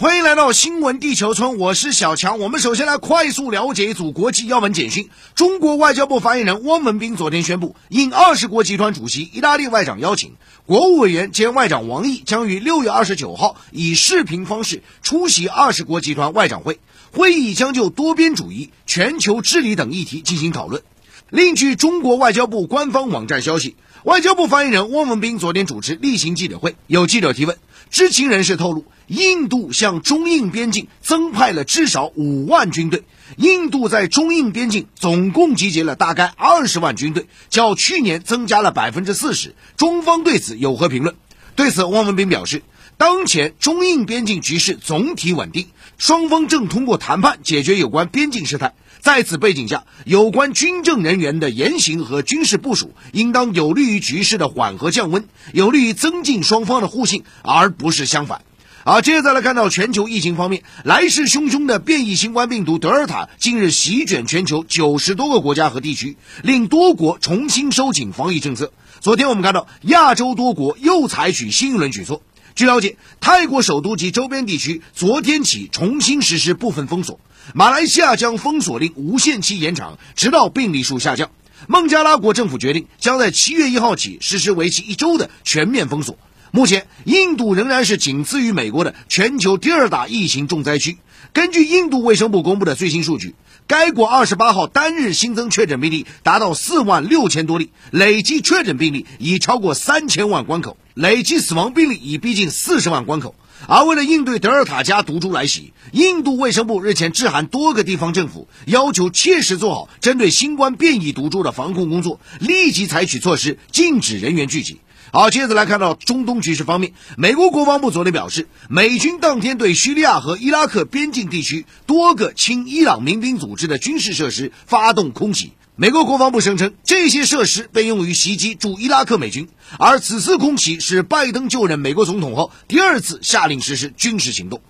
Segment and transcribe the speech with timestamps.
[0.00, 2.38] 欢迎来到新闻地球村，我是小强。
[2.38, 5.10] 我们首先来快速了解一组国际要闻简讯。
[5.34, 10.34] 中国外交部发言人汪文斌昨天宣布，应二十国集团主席意大利外长邀请，
[10.66, 16.78] 国务委员兼外长王毅将于六月二十九号以视频方式出席二十国集团外长会。
[17.10, 20.80] 会议将就多边主义、全球治理等议题进行讨论。
[21.28, 23.74] 另据中国外交部官方网站消息，
[24.04, 27.56] 外交部发言人汪文斌昨天主持例行记者会，有记者提问，
[27.90, 28.84] 知情人士透露。
[29.08, 33.04] 印度向中印边境增派了至少五万军队。
[33.36, 39.54] 印度在中印边境总共集结了大概二十万军队，较去年增加了百分之四十。
[39.76, 41.14] 中方对此有何评论？
[41.56, 42.62] 对此，汪文斌表示，
[42.96, 45.66] 当前中印边境局势总体稳定，
[45.98, 48.74] 双方正通过谈判解决有关边境事态。
[49.00, 58.42] 在此背景下，有关军政人员的言行和军事部署，应当有利于局势的缓和降温，有利于增进双方的互信，而不是相反。
[58.88, 68.72] 好，接着再来看到全球疫情方面，来势汹汹的变异新冠病毒德尔塔近日席卷全球九十多个国家和地区，令多国重新收紧防疫政策。
[69.00, 72.22] 昨天我们看到亚洲多国又采取新一轮举措。
[72.54, 77.20] 据了解，泰国首都及周边地区昨天起重新实施部分封锁，
[77.52, 81.30] 马来西亚将封锁令无限期延长，直到病例数下降。
[81.66, 86.16] 孟加拉国政府决定将在七月一号起实施为期一周的全面封锁。
[86.50, 90.98] 目前，印度仍然是仅次于美国的全球第二大疫情重灾区。
[91.32, 93.34] 根据印度卫生部公布的最新数据，
[93.66, 103.34] 该国二十八号单日新增确诊病例达到四万六千多例，累计确诊病例已超过三千万关口，累计死亡病例已逼近四十万关口。
[103.66, 114.80] 而为了应对德尔塔加毒株来袭，印度卫生部日前致函多个地方政府，要求切实做好针对新冠变异毒株的防控工作，立即采取措施，禁止人员聚集。
[115.10, 125.52] 好，接着来看到中东局势方面，美国国防部昨天表示，美军当天对叙利亚和伊拉克边境地区多个亲伊朗民兵组织的军事设施发动空袭。
[125.80, 134.60] 美国国防部声称，这些设施被用于袭击驻伊拉克美军，而此次空袭是拜登就任美国总统后第二次下令实施军事行动。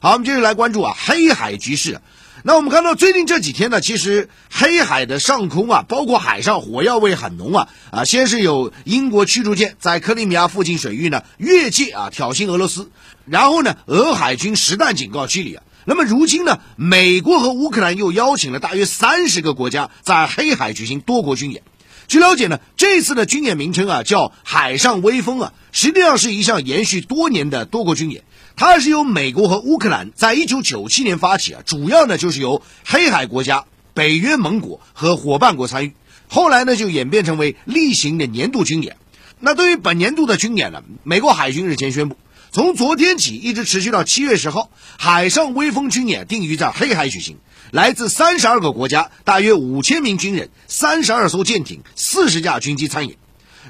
[0.00, 2.00] 好，我们接着来关注啊，黑海局势。
[2.42, 8.04] 那我们看到最近这几天呢，其实黑海的上空啊，包括海上火药味很浓啊啊！
[8.04, 12.90] 先是有英国驱逐舰在克里米亚附近水域呢越界啊挑衅俄罗斯，
[13.26, 15.62] 然后呢俄海军实弹警告区里啊。
[15.88, 21.62] 那么如今呢，美国和乌克兰又邀请了大约三十个国家在黑海举行多国军演。
[22.08, 28.24] 据了解呢，这次的军演名称啊叫“海上威风”啊，实际上是一项延续多年的多国军演。
[28.54, 35.94] 它是由美国和乌克兰在一九九七年发起啊，主要呢就是由黑海国家、北约盟国和伙伴国参与，
[36.28, 38.98] 后来呢就演变成为例行的年度军演。
[39.40, 42.18] 那对于本年度的军演呢，美国海军日前宣布，
[42.50, 47.36] 从昨天起一直持续到七月十号，海上威风军演定于在黑海举行，
[47.72, 53.18] 来自三十二个国家，大约五千名军人、三十二艘舰艇、四十架军机参演。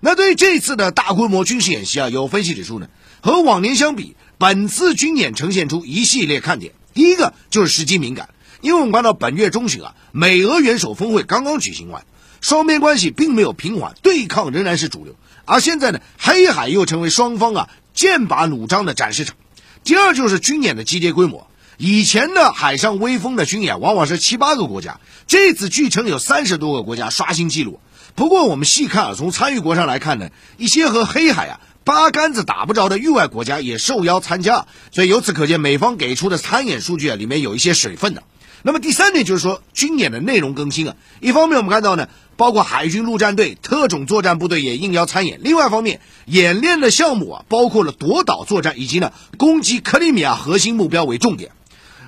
[0.00, 2.89] 那对于这次的大规模军事演习啊，有分析指出呢，
[3.21, 4.15] 和往年相比。
[4.39, 8.28] 本次军演呈现出一系列看点，第一个就是时机敏感，
[8.60, 12.06] 因为我们看到本月中旬啊，美俄元首峰会刚刚举行完，
[12.41, 19.34] 双边关系并没有平缓，对抗仍然是主流，而现在呢，黑海又成为双方啊剑拔弩张的展示场。
[19.82, 21.48] 第二就是军演的集结规模，
[21.78, 27.81] 以前的海上威风的军演往往是七八个国家，这次据称有三十多个国家刷新纪录。
[28.14, 31.60] 不过我们细看啊，从参与国上来看呢，一些和黑海啊。
[31.82, 38.22] 八竿子打不着的域外国家也受邀参加，所以由此可见，美方给出的参演数据啊，里面有一些水分的。
[38.62, 51.52] 那么第三点就是说，军演的内容更新啊，一方面我们看到呢，包括海军陆战队、特种作战部队也应邀参演；另外一方面，演练的项目啊，包括了夺岛作战以及呢攻击克里米亚核心目标为重点。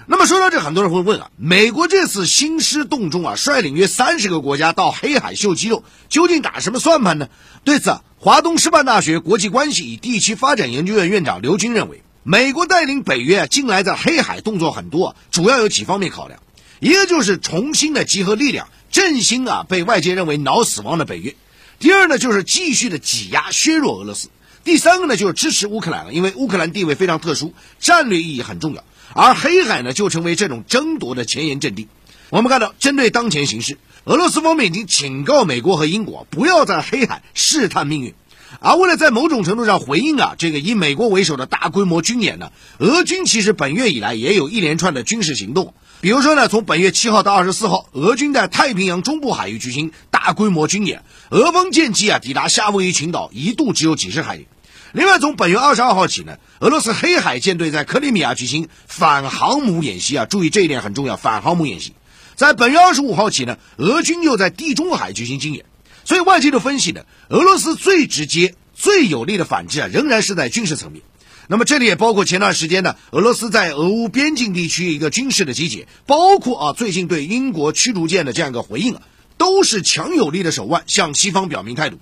[0.07, 7.29] 那么说到这，很多人会问啊，美国这次兴师动众啊，率领约三十个国家到黑海秀肌肉，究竟打什么算盘呢？
[7.65, 8.03] 对此啊。
[8.23, 16.41] 华东师范大学国际关系与地区发展研究院院长刘军认为，美国带领北约近来在黑海动作很多，主要有几方面考量，
[16.79, 21.33] 一个就是重新的集合力量，振兴啊被外界认为脑死亡的北约；
[21.79, 24.29] 第二呢就是继续的挤压削弱俄罗斯；
[24.65, 28.85] 第三个呢就是支持乌克兰了，因为乌克兰地位非常特殊，战略意义很重要，
[29.15, 31.89] 而黑海呢就成为这种争夺的前沿阵地。
[32.29, 33.79] 我们看到，针对当前形势。
[34.05, 38.15] 俄罗斯方面已经警告美国和英国不要在黑海试探命运，
[38.59, 45.73] 而为了在某种程度上回应啊这个以美国为首的大规模军演呢，俄军其实本月以来也有一连串的军事行动。
[46.01, 54.49] 比如说呢，从本月七号到二十四号，俄军在太平洋中部海域举行大规模军演，俄方舰机啊抵达夏威夷群岛一度只有几十海里。
[54.93, 61.93] 另外，从本月二十二号起呢，俄罗斯黑海舰队在克里米亚举行反航母演习啊，注意这一点很重要，反航母演习。
[62.35, 65.65] 在本月二十五号起呢，俄军又在地中海举行军演。
[66.05, 71.03] 所以外界的分析呢，俄罗斯最直接、最有力的反制啊，仍然是在军事层面。
[71.49, 79.03] 那么这里也包括前段时间呢，俄罗斯在俄乌边境地区一个军事的集结，包括啊最近对英国驱逐舰的这样一个回应啊，
[79.37, 81.99] 都是强有力的手腕向西方表明态度。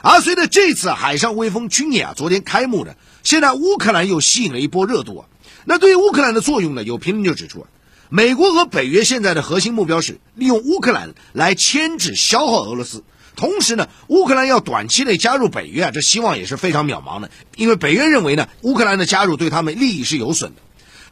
[0.00, 5.26] 而随着这次海上威风军演啊，昨天开幕呢，现在乌克兰又吸引了一波热度啊。
[5.66, 7.68] 那对于乌克兰的作用呢，有评论就指出啊，
[8.08, 13.04] 美国和北约现在的核心目标是利用乌克兰来牵制消耗俄罗斯。
[13.36, 20.62] 同时呢，乌克兰要短期内加入北约啊，这希望也是非常渺茫的，因为北约认为呢，乌克兰的加入对他们利益是有损的。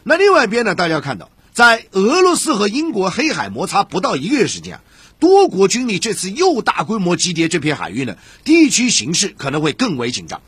[0.03, 4.81] 那另外一边呢，大家看到，在俄罗斯和英国黑海摩擦不到一个月时间啊，
[5.21, 10.41] 多国军力这次又大规模集结这片海域呢，地区形势可能会更为紧张。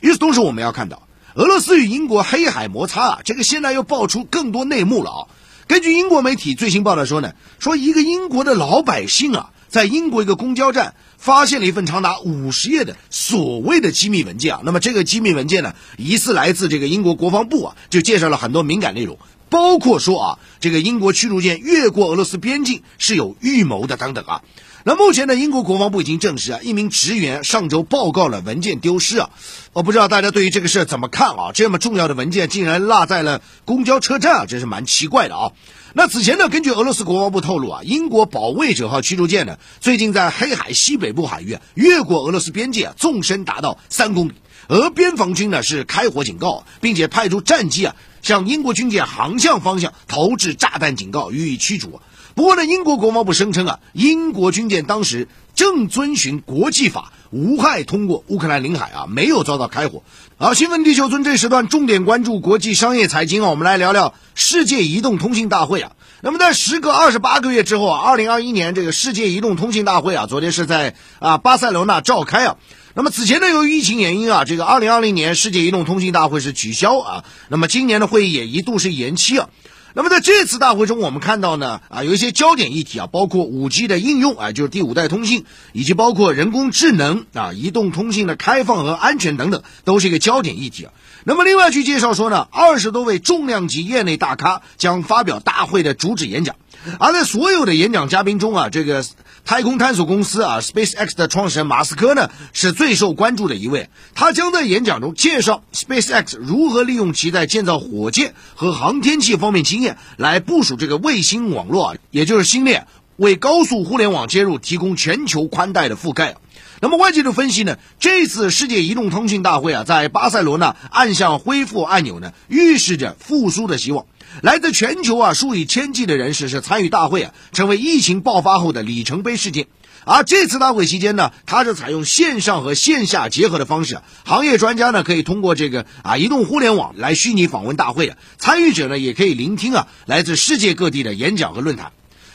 [0.00, 5.20] 与此同时，我们要看到，俄罗斯与英国黑海摩擦啊，这个现在又爆出更多内幕了啊。
[5.66, 9.50] 根据英国媒体最新报道说呢，说一个英国的老百姓啊。
[9.68, 19.18] 在英国一个公交站发现了一份长达五十页的所谓的机密文件啊，那么这个机密文件呢，疑似来自这个英国国防部啊，就介绍了很多敏感内容，
[19.50, 24.42] 包括说啊，这个英国驱逐舰越过俄罗斯边境是有预谋的等等啊。
[24.88, 29.28] 那目前呢，英国国防部已经证实啊，一名职员上周报告了文件丢失啊。
[29.74, 31.52] 我不知道大家对于这个事怎么看啊？
[31.52, 35.52] 这么重要的文件竟然落在了公交车站啊，真是蛮奇怪的啊。
[35.92, 44.32] 那此前呢，根据俄罗斯国防部透露啊，英国保卫者号驱逐舰呢，最近在黑海西北部海域越过俄罗斯边界，纵深达到三公里。
[44.68, 52.00] 俄边防军呢是开火警告，并且派出战机啊，向英国军舰航向方向投掷炸弹警告，予以驱逐。
[52.38, 55.26] 不过呢，英国国防部声称啊，英国军舰当时
[55.56, 60.04] 正遵循国际法，无害通过乌克兰领海啊，没有遭到开火。
[60.36, 65.90] 好，新闻地球村这时段重点关注国际商业财经啊，我们来聊聊世界移动通信大会啊。
[66.20, 72.56] 那么在时隔二十八个月之后啊，二零二一年这个世界移动通信大会啊，昨天是在啊巴塞罗那召开啊。
[72.94, 77.24] 那么此前呢，由于疫情原因啊，这个二零二零年世界移动通信大会是取消啊。
[77.48, 79.48] 那么今年的会议也一度是延期啊。
[79.98, 90.92] 那么在这次大会中，我们看到呢，啊，有一些焦点议题啊，包括五 G 的应用啊，就是第五代通信，以及包括人工智能啊，移动通信的开放和安全等等，都是一个焦点议题啊。
[91.24, 96.54] 那么另外据介绍说呢，二十多位重量级业内大咖将发表大会的主旨演讲。
[97.00, 99.04] 而在所有的演讲嘉宾中啊，这个
[99.44, 103.88] 太空探索公司啊，SpaceX 的创始人马斯克呢是最受关注的一位。
[104.14, 112.86] 他将在演讲中介绍 SpaceX 如何利用其在建造火箭和航天器方面经验，来部署这个卫星网络啊，也就是星链，
[113.16, 116.36] 为高速互联网接入提供全球宽带的覆盖。
[116.80, 124.06] 那么外界的分析呢，这次世界移动通信大会啊，在巴塞罗那按下恢复按钮呢，预示着复苏的希望。
[124.42, 129.66] 来自全球啊数以千计的人士是参与大会啊，成为疫情爆发后的里程碑事件。
[130.04, 141.92] 而这次大会期间呢，它是采用线上和线下结合的方式，行业专家呢可以通过这个啊移动互联网来虚拟访问大会啊，参与者呢也可以聆听啊来自世界各地的演讲和论坛。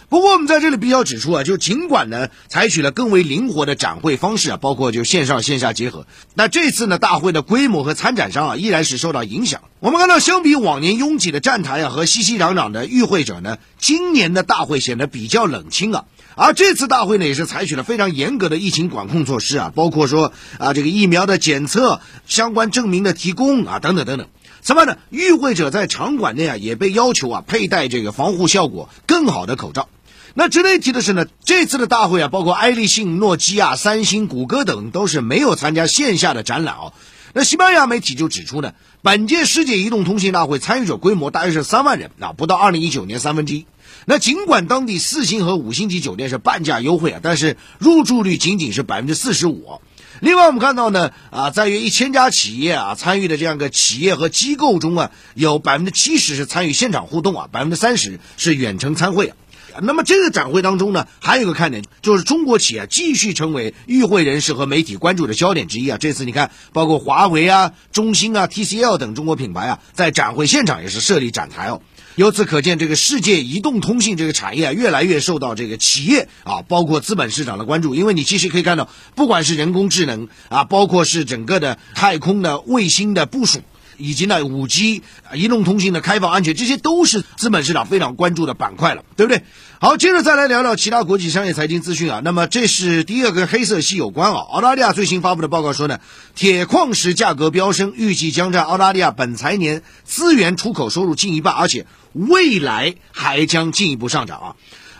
[0.09, 6.05] 不过我们在这里必须要指出啊，就尽管呢采取了更为灵活的展会方式啊，包括就线上线下结合，
[6.35, 9.61] 那这次呢大会的规模和参展商啊依然是受到影响。
[9.83, 16.05] 我们看到，相比往年拥挤的站台啊和熙熙攘攘的与会者呢，今年的大会显得比较冷清啊。
[16.35, 24.29] 而这次大会呢也是采取了非常严格的疫情管控措施啊，包括说啊这个疫苗的检测、相关证明的提供啊等等等等。
[24.61, 29.89] 此外呢，与会者在场馆内啊也被要求啊佩戴这个防护效果更好的口罩。
[30.33, 36.93] 那值得一提的是呢，这次的大会啊，包括爱立信、诺基亚、三星、谷歌等都是没有参加线下的展览哦。
[37.35, 43.65] 那西班牙媒体就指出呢，本届世界移动通信大会参与者规模大约是三万人啊，不到二零一九年三分之一。
[44.05, 49.81] 那尽管当地四星和五星级酒店是半价优惠啊，但是入住率仅仅是百分之四十五。
[50.19, 59.33] 另外，我们看到呢，啊，在约一千家企业啊参与的这样个企业和机构中啊，有百分之七十是参与现场互动啊，百分之三十是远程参会。
[59.81, 65.97] 那么这个展会当中呢，还有一个看点，就是中国企业继续成为与会人士和媒体关注的焦点之一啊。
[65.97, 71.81] 这次你看，包括华为啊、中兴啊、TCL 等中国品牌啊，在展会现场也是设立展台哦。
[72.15, 77.95] 由此可见，这个世界移动通信这个产业啊，越来越受到这个企业啊，包括资本市场的关注。
[77.95, 83.61] 因为你其实可以看到，不管是人工智能啊，包括是整个的太空的卫星的部署。
[83.97, 89.43] 以及呢五 G、移动通信的开放安全，这些都是资本市场非常关注的板块了，对不对？
[89.79, 92.21] 好，接着再来聊聊其他国际商业财经资讯啊。
[92.23, 94.37] 那么这是第二个黑色系有关啊。
[94.39, 95.99] 澳大利亚最新发布的报告说呢，
[96.35, 104.55] 铁矿石价格飙升，预计将占澳大利亚本财年资源出口收入近一半，而且未来还将进一步上涨啊。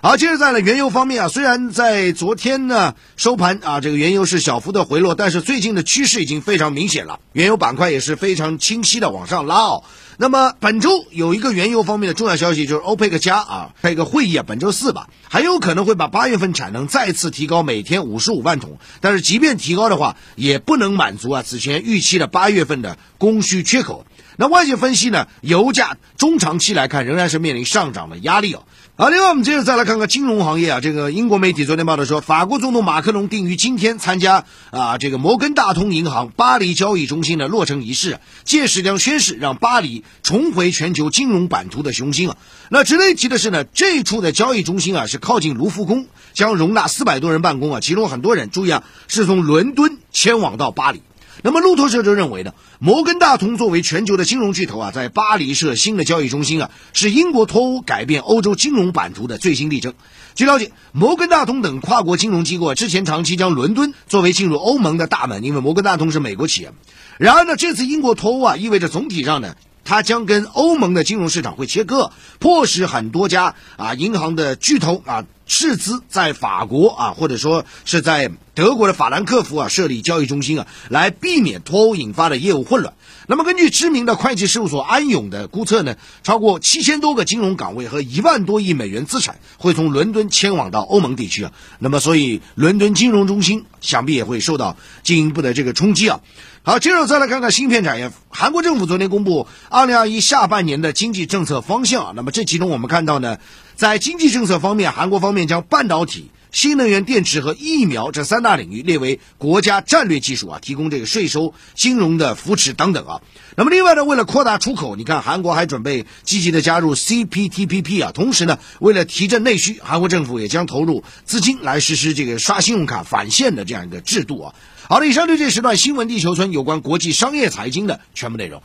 [0.05, 9.85] 好，接着在了原油方面啊，虽然在昨天呢收盘啊，这个原油是小幅的回落，但是最近的趋势已经非常明显了，原油板块也是非常清晰的往上拉哦。
[10.17, 24.05] 那么本周有一个原油方面的重要消息，就是欧佩克加啊开一个会议啊，本周四吧，很有可能会把八月份产能再次提高每天五十五万桶，但是即便提高的话，也不能满足啊此前预期的八月份的供需缺口。
[24.35, 28.63] 那外界分析呢，油价中长期来看仍然是面临上涨的压力哦。
[28.95, 30.79] 好，另外我们接着再来看看金融行业啊。
[30.79, 42.37] 这个英国媒体昨天报道说，法国总统马克龙定于今天参加啊这个摩根大通银行巴黎交易中心的落成仪式，届时将宣誓让巴黎重回全球金融版图的雄心啊。
[42.69, 51.01] 那值得一提的是呢，这处的交易中心啊是靠近卢浮宫，将容纳四百多人办公啊，其中很多人注意啊是从伦敦迁往到巴黎。
[51.45, 59.93] 那么路透社就认为呢，摩根大通作为全球的金融巨头啊，在巴黎设新的交易中心啊，是英国脱欧改变欧洲金融版图的最新例证。
[60.35, 66.71] 据了解，摩根大通等跨国金融机构之前长期将伦敦作为进入欧盟的大门，因为摩根大通是美国企业。
[67.17, 69.55] 然而呢，这次英国脱欧啊，意味着总体上呢。
[69.85, 82.93] 它将跟欧盟的金融市场会切割，迫使很多家啊银行的巨头啊斥资在法国啊，或者说是在德国的法兰克福啊设立交易中心啊，来避免脱欧引发的业务混乱。
[83.25, 91.51] 那么，根据知名的会计事务所安永的估测呢，超过七千多个金融岗位和一万多亿美元资产会从伦敦迁往到欧盟地区啊。
[91.79, 96.19] 那么，所以伦敦金融中心想必也会受到进一步的这个冲击啊。
[96.63, 98.11] 好，接着再来看看芯片产业。
[98.29, 102.13] 韩国政府昨天公布二零二一下半年的经济政策方向啊。
[102.15, 103.37] 那么，这其中我们看到呢，
[103.75, 106.29] 在经济政策方面，韩国方面将半导体。
[106.51, 113.21] 新能源电池和疫苗这三大领域列为国家战略技术啊，提供这个税收、金融的扶持等等啊。
[113.57, 118.11] 那么另外呢，为了扩大出口，你看韩国还准备积极的加入 CPTPP 啊。
[118.11, 124.53] 同时呢，为了提振内需，韩国政府也将投入资金来实施这个刷信用卡返现的这样一个制度啊。
[124.87, 128.61] 好了，以上就这时段新闻地球村有关国际商业财经的全部内容。